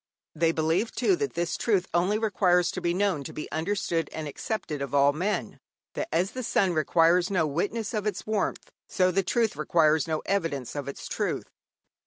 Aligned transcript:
They 0.33 0.51
believe, 0.51 0.91
too, 0.91 1.15
that 1.17 1.35
this 1.35 1.55
truth 1.55 1.85
only 1.93 2.17
requires 2.17 2.71
to 2.71 2.81
be 2.81 2.91
known 2.91 3.23
to 3.23 3.31
be 3.33 3.51
understood 3.51 4.09
and 4.11 4.27
accepted 4.27 4.81
of 4.81 4.95
all 4.95 5.13
men; 5.13 5.59
that 5.93 6.09
as 6.11 6.31
the 6.31 6.41
sun 6.41 6.73
requires 6.73 7.29
no 7.29 7.45
witness 7.45 7.93
of 7.93 8.07
its 8.07 8.25
warmth, 8.25 8.71
so 8.87 9.11
the 9.11 9.21
truth 9.21 9.55
requires 9.55 10.07
no 10.07 10.23
evidence 10.25 10.75
of 10.75 10.87
its 10.87 11.07
truth. 11.07 11.51